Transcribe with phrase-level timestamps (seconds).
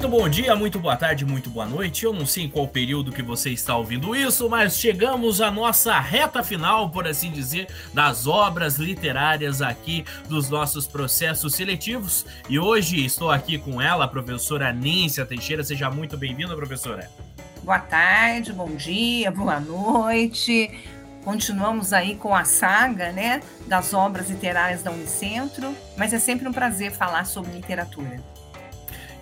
[0.00, 2.06] Muito bom dia, muito boa tarde, muito boa noite.
[2.06, 6.00] Eu não sei em qual período que você está ouvindo isso, mas chegamos à nossa
[6.00, 12.24] reta final, por assim dizer, das obras literárias aqui dos nossos processos seletivos.
[12.48, 15.62] E hoje estou aqui com ela, a professora Nícia Teixeira.
[15.62, 17.10] Seja muito bem-vinda, professora.
[17.62, 20.80] Boa tarde, bom dia, boa noite.
[21.22, 26.52] Continuamos aí com a saga, né, das obras literárias da Unicentro, mas é sempre um
[26.54, 28.39] prazer falar sobre literatura.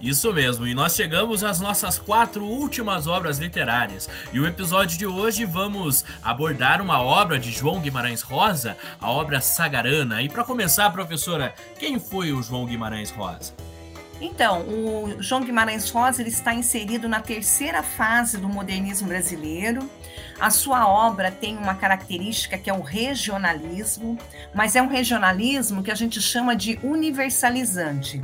[0.00, 4.08] Isso mesmo, e nós chegamos às nossas quatro últimas obras literárias.
[4.32, 9.40] E o episódio de hoje vamos abordar uma obra de João Guimarães Rosa, a obra
[9.40, 10.22] Sagarana.
[10.22, 13.54] E para começar, professora, quem foi o João Guimarães Rosa?
[14.20, 19.88] Então, o João Guimarães Rosa ele está inserido na terceira fase do modernismo brasileiro.
[20.40, 24.16] A sua obra tem uma característica que é o regionalismo,
[24.54, 28.20] mas é um regionalismo que a gente chama de universalizante.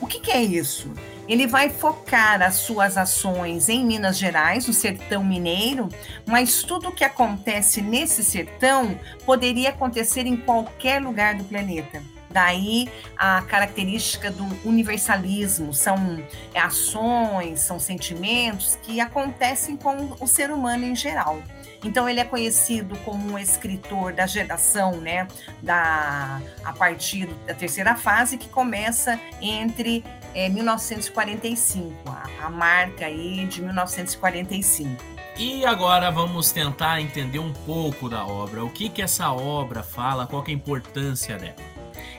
[0.00, 0.92] O que, que é isso?
[1.28, 5.88] Ele vai focar as suas ações em Minas Gerais, no sertão mineiro,
[6.24, 12.02] mas tudo o que acontece nesse sertão poderia acontecer em qualquer lugar do planeta.
[12.30, 16.22] Daí a característica do universalismo, são
[16.54, 21.42] ações, são sentimentos que acontecem com o ser humano em geral.
[21.82, 25.26] Então ele é conhecido como um escritor da geração, né,
[25.62, 30.04] da a partir da terceira fase que começa entre
[30.36, 35.02] é, 1945, a, a marca aí de 1945.
[35.38, 38.62] E agora vamos tentar entender um pouco da obra.
[38.62, 40.26] O que que essa obra fala?
[40.26, 41.56] Qual é a importância dela?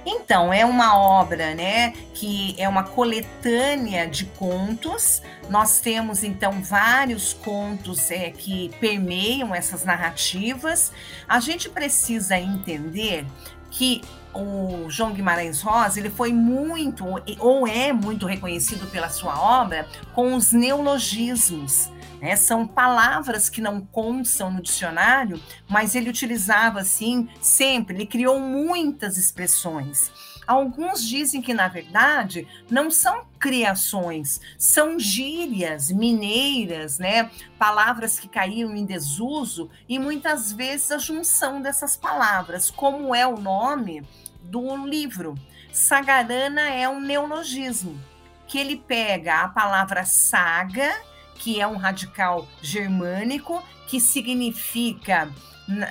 [0.03, 5.21] Então, é uma obra, né, que é uma coletânea de contos.
[5.49, 10.91] Nós temos então vários contos é, que permeiam essas narrativas.
[11.27, 13.25] A gente precisa entender
[13.69, 14.01] que
[14.37, 17.05] o João Guimarães Rosa ele foi muito
[17.39, 21.89] ou é muito reconhecido pela sua obra com os neologismos.
[22.21, 22.35] Né?
[22.35, 29.17] São palavras que não constam no dicionário, mas ele utilizava assim sempre, ele criou muitas
[29.17, 30.11] expressões.
[30.47, 37.29] Alguns dizem que, na verdade, não são criações, são gírias mineiras, né?
[37.59, 43.37] Palavras que caíram em desuso e muitas vezes a junção dessas palavras, como é o
[43.37, 44.05] nome
[44.41, 45.35] do livro.
[45.71, 47.99] Sagarana é um neologismo,
[48.47, 50.95] que ele pega a palavra saga
[51.37, 55.31] que é um radical germânico que significa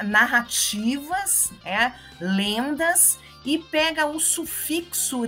[0.04, 5.22] narrativas, é, lendas, e pega o sufixo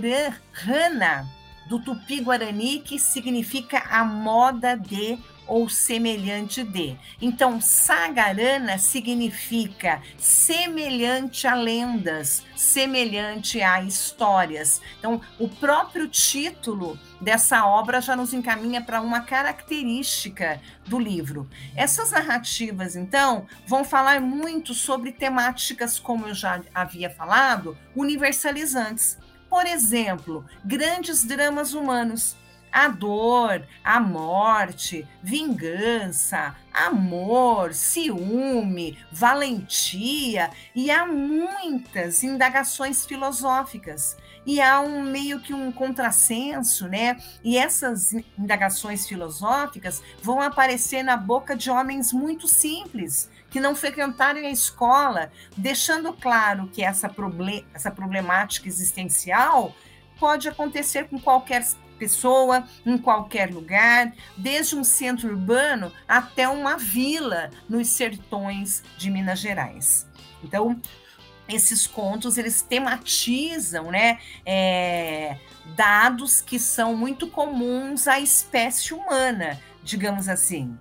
[0.51, 1.27] rana
[1.67, 5.17] do tupi-guarani, que significa a moda de
[5.49, 6.95] ou semelhante de.
[7.19, 14.79] Então, sagarana significa semelhante a lendas, semelhante a histórias.
[14.99, 21.49] Então, o próprio título dessa obra já nos encaminha para uma característica do livro.
[21.75, 29.17] Essas narrativas, então, vão falar muito sobre temáticas, como eu já havia falado, universalizantes.
[29.49, 32.37] Por exemplo, grandes dramas humanos
[32.71, 44.17] a dor, a morte, vingança, amor, ciúme, valentia, e há muitas indagações filosóficas.
[44.45, 47.17] E há um meio que um contrassenso, né?
[47.43, 54.39] E essas indagações filosóficas vão aparecer na boca de homens muito simples, que não frequentaram
[54.39, 57.11] a escola, deixando claro que essa,
[57.73, 59.75] essa problemática existencial
[60.19, 61.63] pode acontecer com qualquer
[61.99, 69.39] pessoa, em qualquer lugar, desde um centro urbano até uma vila nos sertões de Minas
[69.39, 70.07] Gerais.
[70.43, 70.81] Então,
[71.47, 75.37] esses contos eles tematizam, né, é,
[75.75, 80.77] dados que são muito comuns à espécie humana, digamos assim.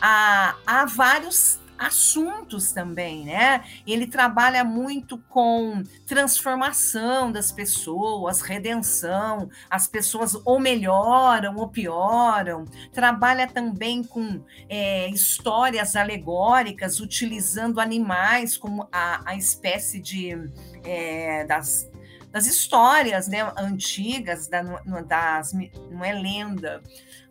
[0.00, 3.64] Há, há vários assuntos também, né?
[3.86, 12.64] Ele trabalha muito com transformação das pessoas, redenção, as pessoas ou melhoram ou pioram.
[12.92, 20.36] Trabalha também com é, histórias alegóricas, utilizando animais como a, a espécie de
[20.84, 21.90] é, das
[22.32, 24.60] das histórias né, antigas, da,
[25.08, 25.54] das,
[25.90, 26.82] não é lenda.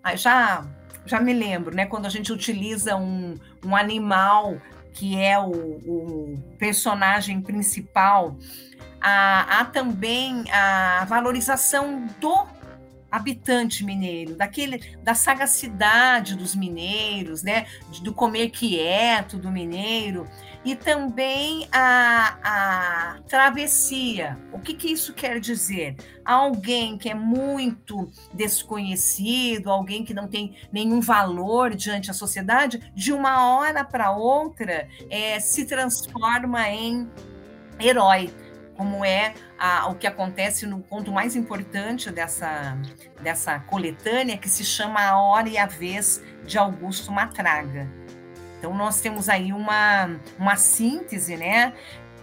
[0.03, 0.65] Aí já
[1.05, 1.85] já me lembro, né?
[1.85, 4.57] Quando a gente utiliza um, um animal
[4.93, 8.37] que é o, o personagem principal,
[9.01, 12.47] há, há, também a valorização do
[13.11, 17.65] habitante mineiro, daquele da sagacidade dos mineiros, né,
[18.01, 20.27] do comer quieto do mineiro
[20.65, 24.37] e também a, a travessia.
[24.51, 25.95] O que, que isso quer dizer?
[26.25, 33.13] Alguém que é muito desconhecido, alguém que não tem nenhum valor diante da sociedade, de
[33.13, 37.07] uma hora para outra é, se transforma em
[37.79, 38.33] herói
[38.75, 42.77] como é a, o que acontece no ponto mais importante dessa,
[43.21, 47.89] dessa coletânea, que se chama A Hora e a Vez de Augusto Matraga.
[48.65, 51.71] Então, nós temos aí uma, uma síntese, né?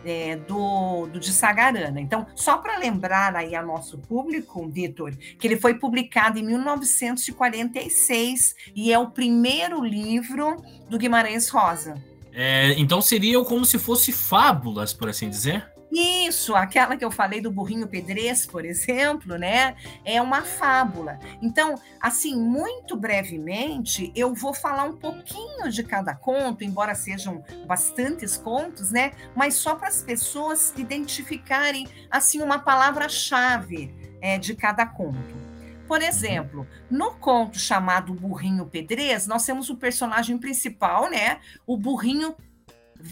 [0.04, 2.00] É, do, do de Sagarana.
[2.00, 8.56] Então, só para lembrar aí a nosso público, Vitor, que ele foi publicado em 1946
[8.74, 10.56] e é o primeiro livro
[10.90, 11.94] do Guimarães Rosa.
[12.32, 15.71] É, então seria como se fosse fábulas, por assim dizer?
[15.94, 19.76] Isso, aquela que eu falei do burrinho pedrez, por exemplo, né?
[20.06, 21.18] É uma fábula.
[21.42, 28.38] Então, assim, muito brevemente, eu vou falar um pouquinho de cada conto, embora sejam bastantes
[28.38, 29.12] contos, né?
[29.36, 35.42] Mas só para as pessoas identificarem, assim, uma palavra-chave é, de cada conto.
[35.86, 41.40] Por exemplo, no conto chamado Burrinho Pedrez, nós temos o personagem principal, né?
[41.66, 42.34] O burrinho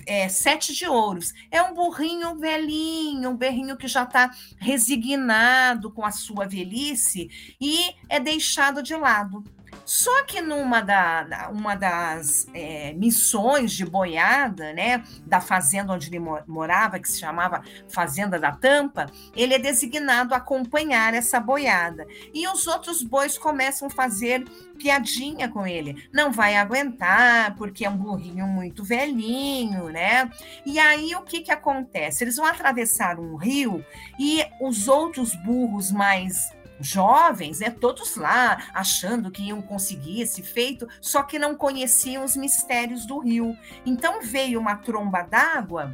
[0.07, 1.33] é, sete de ouros.
[1.51, 7.95] É um burrinho velhinho, um berrinho que já está resignado com a sua velhice e
[8.09, 9.45] é deixado de lado.
[9.85, 16.21] Só que numa da, uma das é, missões de boiada, né, da fazenda onde ele
[16.47, 22.07] morava, que se chamava Fazenda da Tampa, ele é designado a acompanhar essa boiada.
[22.33, 24.45] E os outros bois começam a fazer
[24.79, 26.09] piadinha com ele.
[26.13, 30.31] Não vai aguentar, porque é um burrinho muito velhinho, né?
[30.65, 32.25] E aí o que, que acontece?
[32.25, 33.85] Eles vão atravessar um rio
[34.19, 36.51] e os outros burros mais
[36.81, 42.37] jovens, né, todos lá achando que iam conseguir esse feito, só que não conheciam os
[42.37, 43.57] mistérios do rio.
[43.85, 45.93] Então veio uma tromba d'água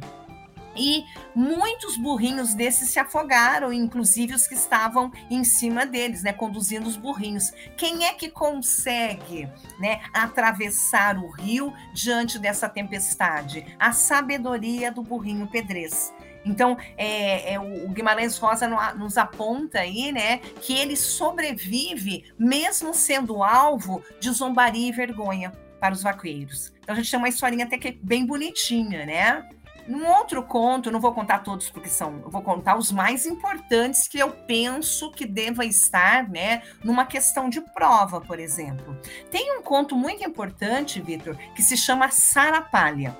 [0.77, 1.03] e
[1.35, 6.95] muitos burrinhos desses se afogaram, inclusive os que estavam em cima deles, né, conduzindo os
[6.95, 7.51] burrinhos.
[7.75, 9.49] Quem é que consegue,
[9.79, 13.75] né, atravessar o rio diante dessa tempestade?
[13.79, 16.13] A sabedoria do burrinho pedrez.
[16.47, 23.43] Então, é, é, o Guimarães Rosa nos aponta aí, né, que ele sobrevive mesmo sendo
[23.43, 26.73] alvo de zombaria e vergonha para os vaqueiros.
[26.81, 29.47] Então, a gente tem uma historinha até que é bem bonitinha, né?
[29.87, 34.05] Num outro conto, não vou contar todos porque são, eu vou contar os mais importantes
[34.05, 38.99] que eu penso que deva estar, né, numa questão de prova, por exemplo.
[39.31, 43.17] Tem um conto muito importante, Vitor, que se chama Sarapalha.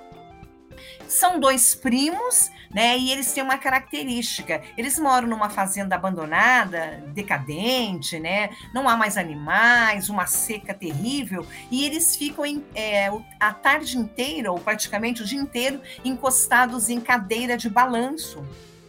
[1.08, 2.98] São dois primos, né?
[2.98, 4.62] E eles têm uma característica.
[4.78, 8.50] Eles moram numa fazenda abandonada, decadente, né?
[8.74, 13.10] Não há mais animais, uma seca terrível, e eles ficam em, é,
[13.40, 18.44] a tarde inteira, ou praticamente o dia inteiro, encostados em cadeira de balanço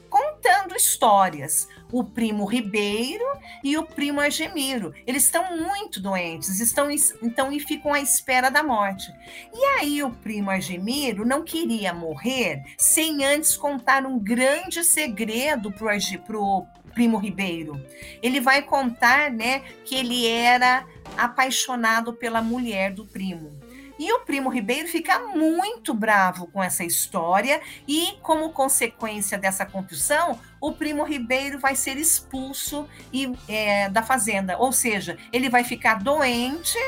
[0.09, 1.69] contando histórias.
[1.91, 3.25] O primo Ribeiro
[3.65, 4.95] e o primo Argemiro.
[5.07, 6.89] Eles estão muito doentes, estão
[7.23, 9.13] então e ficam à espera da morte.
[9.53, 16.39] E aí o primo Argemiro não queria morrer sem antes contar um grande segredo para
[16.39, 17.81] o primo Ribeiro.
[18.23, 20.85] Ele vai contar, né, que ele era
[21.17, 23.68] apaixonado pela mulher do primo.
[23.99, 30.39] E o primo Ribeiro fica muito bravo com essa história, e, como consequência dessa confusão,
[30.61, 34.57] o primo Ribeiro vai ser expulso e, é, da fazenda.
[34.59, 36.79] Ou seja, ele vai ficar doente.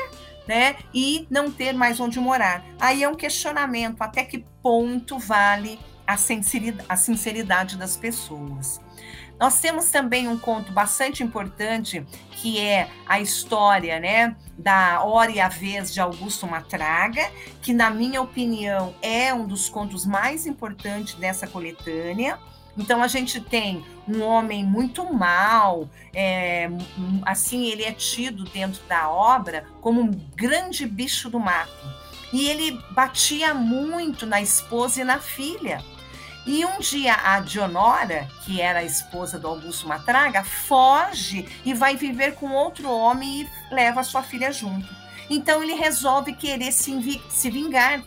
[0.47, 2.65] Né, e não ter mais onde morar.
[2.79, 8.81] Aí é um questionamento: até que ponto vale a sinceridade, a sinceridade das pessoas?
[9.41, 15.39] Nós temos também um conto bastante importante, que é a história né, da Hora e
[15.39, 17.29] a Vez de Augusto Matraga,
[17.61, 22.39] que, na minha opinião, é um dos contos mais importantes dessa coletânea.
[22.77, 26.69] Então a gente tem um homem muito mal, é,
[27.23, 32.01] assim ele é tido dentro da obra como um grande bicho do mato.
[32.31, 35.83] E ele batia muito na esposa e na filha.
[36.45, 41.95] E um dia a Dionora, que era a esposa do Augusto Matraga, foge e vai
[41.95, 44.87] viver com outro homem e leva sua filha junto.
[45.29, 48.01] Então ele resolve querer se, se vingar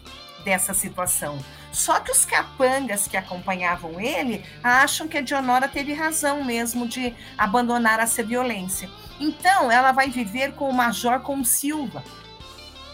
[0.45, 1.39] dessa situação.
[1.73, 7.15] Só que os capangas que acompanhavam ele acham que a Dionora teve razão mesmo de
[7.39, 8.89] abandonar essa violência.
[9.19, 12.03] Então ela vai viver com o Major com Silva,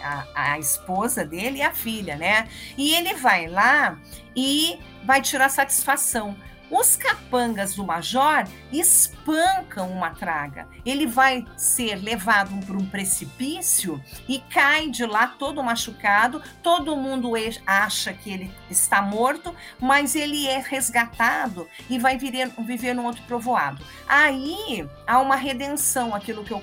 [0.02, 2.49] a, a esposa dele e a filha, né?
[2.76, 3.99] E ele vai lá
[4.35, 6.37] e vai tirar satisfação.
[6.70, 10.68] Os capangas do Major espancam uma traga.
[10.86, 16.40] Ele vai ser levado para um precipício e cai de lá todo machucado.
[16.62, 17.32] Todo mundo
[17.66, 23.22] acha que ele está morto, mas ele é resgatado e vai viver, viver num outro
[23.24, 23.84] povoado.
[24.08, 26.62] Aí há uma redenção, aquilo que eu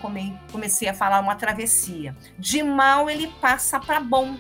[0.52, 2.16] comecei a falar, uma travessia.
[2.40, 4.38] De mal ele passa para bom.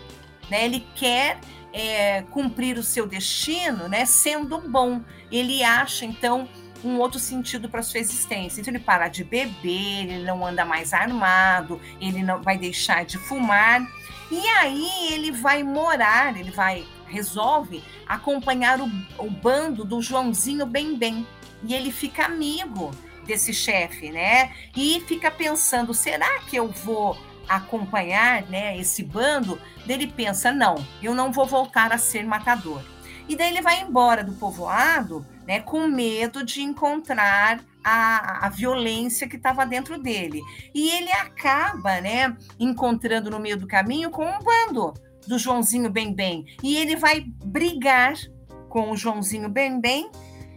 [0.49, 0.63] Né?
[0.63, 1.39] Ele quer
[1.77, 4.99] é, cumprir o seu destino, né, sendo bom.
[5.31, 6.49] Ele acha, então,
[6.83, 8.59] um outro sentido para sua existência.
[8.59, 13.19] Então, ele para de beber, ele não anda mais armado, ele não vai deixar de
[13.19, 13.87] fumar.
[14.31, 20.97] E aí ele vai morar, ele vai, resolve acompanhar o, o bando do Joãozinho Bem
[20.97, 21.27] Bem.
[21.63, 22.91] E ele fica amigo
[23.25, 24.51] desse chefe, né?
[24.75, 27.17] E fica pensando: será que eu vou
[27.47, 32.81] acompanhar né, esse bando, ele pensa: não, eu não vou voltar a ser matador.
[33.27, 39.27] E daí ele vai embora do povoado né, com medo de encontrar a, a violência
[39.27, 40.41] que estava dentro dele.
[40.73, 44.93] E ele acaba né, encontrando no meio do caminho com um bando
[45.27, 46.45] do Joãozinho Bem Bem.
[46.63, 48.13] E ele vai brigar
[48.69, 50.09] com o Joãozinho Bem Bem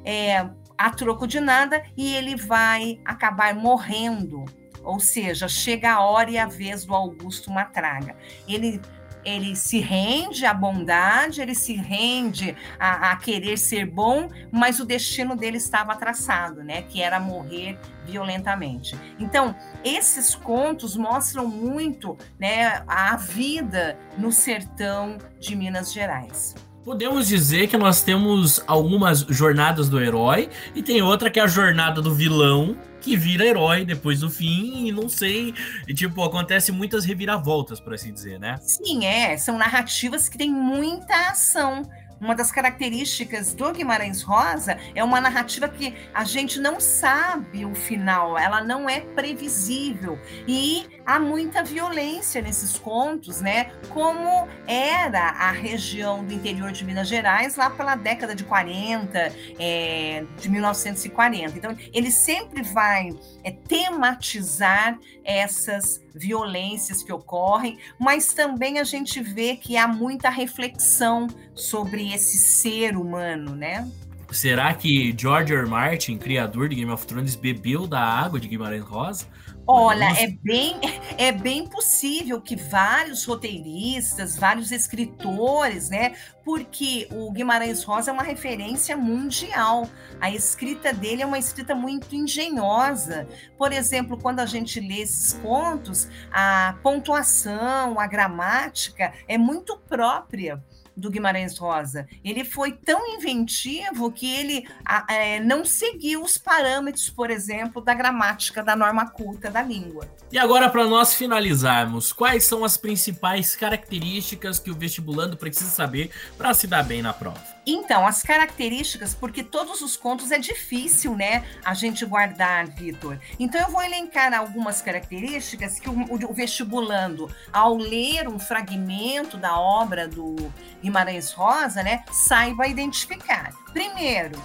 [0.05, 4.45] é, a troco de nada e ele vai acabar morrendo
[4.83, 8.17] ou seja, chega a hora e a vez do Augusto Matraga.
[8.49, 8.81] Ele
[9.25, 14.85] ele se rende à bondade, ele se rende a, a, querer ser bom, mas o
[14.87, 16.83] destino dele estava traçado, né?
[16.83, 18.99] Que era morrer violentamente.
[19.19, 26.55] Então, esses contos mostram muito né, a vida no sertão de Minas Gerais.
[26.85, 31.47] Podemos dizer que nós temos algumas jornadas do herói e tem outra que é a
[31.47, 35.53] jornada do vilão, que vira herói depois do fim e não sei,
[35.87, 38.57] e, tipo, acontece muitas reviravoltas, por assim dizer, né?
[38.63, 41.83] Sim, é, são narrativas que têm muita ação.
[42.21, 47.75] Uma das características do Guimarães Rosa é uma narrativa que a gente não sabe o
[47.75, 50.19] final, ela não é previsível.
[50.47, 53.73] E há muita violência nesses contos, né?
[53.89, 60.25] Como era a região do interior de Minas Gerais lá pela década de 40, é,
[60.39, 61.57] de 1940.
[61.57, 69.57] Então, ele sempre vai é, tematizar essas violências que ocorrem, mas também a gente vê
[69.57, 73.91] que há muita reflexão sobre esse ser humano, né?
[74.31, 75.67] Será que George R.
[75.67, 79.27] Martin, criador de Game of Thrones, bebeu da água de Guimarães Rosa?
[79.67, 80.81] Olha, é bem,
[81.17, 86.15] é bem possível que vários roteiristas, vários escritores, né?
[86.45, 89.89] Porque o Guimarães Rosa é uma referência mundial.
[90.21, 93.29] A escrita dele é uma escrita muito engenhosa.
[93.57, 100.63] Por exemplo, quando a gente lê esses contos, a pontuação, a gramática é muito própria
[101.01, 102.07] do Guimarães Rosa.
[102.25, 104.69] Ele foi tão inventivo que ele
[105.09, 110.07] é, não seguiu os parâmetros, por exemplo, da gramática da norma culta da língua.
[110.31, 116.11] E agora, para nós finalizarmos, quais são as principais características que o vestibulando precisa saber
[116.39, 117.41] para se dar bem na prova?
[117.67, 123.19] Então, as características, porque todos os contos é difícil, né, a gente guardar, Vitor.
[123.39, 129.59] Então, eu vou elencar algumas características que o, o, vestibulando, ao ler um fragmento da
[129.59, 130.37] obra do
[130.83, 130.90] Guimarães
[131.35, 133.53] Rosa, né, saiba identificar.
[133.73, 134.41] Primeiro,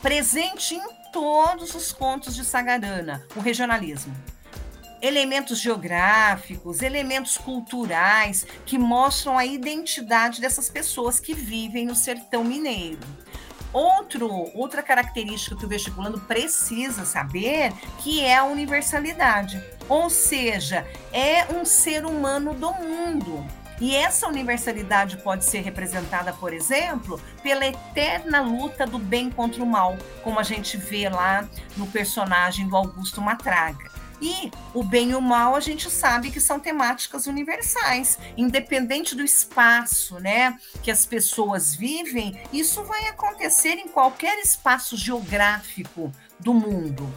[0.00, 4.14] presente em todos os contos de Sagarana, o regionalismo
[5.02, 13.00] elementos geográficos, elementos culturais que mostram a identidade dessas pessoas que vivem no sertão mineiro.
[13.72, 21.46] Outro, outra característica que o vestibulando precisa saber que é a universalidade, ou seja, é
[21.54, 23.46] um ser humano do mundo.
[23.80, 29.66] E essa universalidade pode ser representada, por exemplo, pela eterna luta do bem contra o
[29.66, 33.90] mal, como a gente vê lá no personagem do Augusto Matraga.
[34.20, 39.22] E o bem e o mal a gente sabe que são temáticas universais, independente do
[39.22, 47.10] espaço, né, que as pessoas vivem, isso vai acontecer em qualquer espaço geográfico do mundo.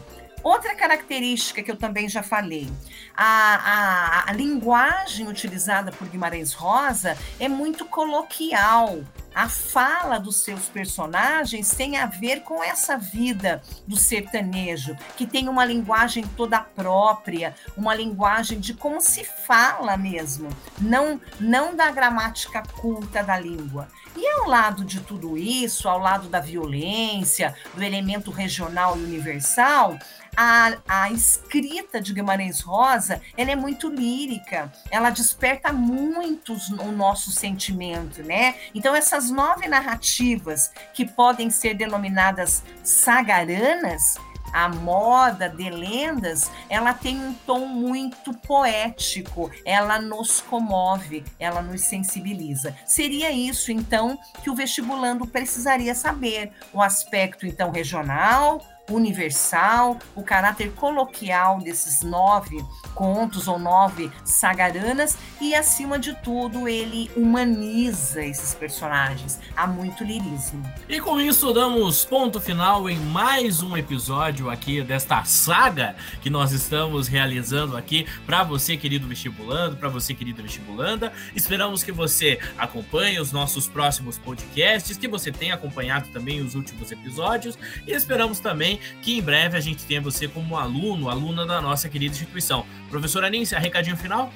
[0.44, 2.70] Outra característica que eu também já falei,
[3.16, 9.00] a, a, a, linguagem utilizada por Guimarães Rosa é muito coloquial.
[9.34, 15.48] A fala dos seus personagens tem a ver com essa vida do sertanejo, que tem
[15.48, 22.62] uma linguagem toda própria, uma linguagem de como se fala mesmo, não, não da gramática
[22.80, 23.88] culta da língua.
[24.16, 29.98] E ao lado de tudo isso, ao lado da violência, do elemento regional e universal,
[30.36, 37.32] a, a escrita de Guimarães Rosa ela é muito lírica, ela desperta muito o nosso
[37.32, 38.56] sentimento, né?
[38.74, 44.16] Então, essas nove narrativas que podem ser denominadas sagaranas,
[44.54, 51.82] a moda de lendas, ela tem um tom muito poético, ela nos comove, ela nos
[51.82, 52.76] sensibiliza.
[52.86, 60.72] Seria isso, então, que o vestibulando precisaria saber: o aspecto, então, regional, universal, o caráter
[60.74, 62.64] coloquial desses nove
[62.94, 69.40] contos ou nove sagaranas e, acima de tudo, ele humaniza esses personagens.
[69.56, 70.62] Há muito lirismo.
[70.88, 76.52] E com isso, damos ponto final em mais um episódio aqui desta saga que nós
[76.52, 81.12] estamos realizando aqui para você, querido vestibulando, para você, querida vestibulanda.
[81.36, 86.92] Esperamos que você acompanhe os nossos próximos podcasts, que você tenha acompanhado também os últimos
[86.92, 91.62] episódios e esperamos também que em breve a gente tenha você como aluno, aluna da
[91.62, 92.66] nossa querida instituição.
[92.90, 94.32] Professora Nícia, recadinho final?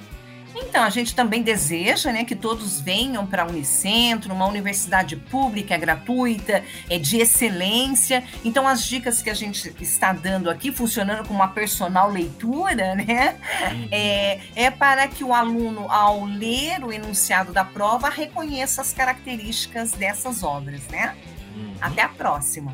[0.56, 5.77] Então, a gente também deseja né, que todos venham para a Unicentro, uma universidade pública,
[5.77, 8.24] gratuita, é de excelência.
[8.44, 13.36] Então, as dicas que a gente está dando aqui, funcionando como uma personal leitura, né,
[13.72, 13.88] uhum.
[13.91, 19.91] é, é para que o aluno, ao ler o enunciado da prova, reconheça as características
[19.91, 20.82] dessas obras.
[20.88, 21.15] Né?
[21.56, 21.74] Uhum.
[21.79, 22.74] Até a próxima!